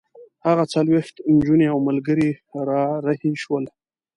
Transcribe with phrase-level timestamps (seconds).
[0.47, 2.29] هغه څلوېښت نجونې او ملګري
[2.67, 3.65] را رهي شول.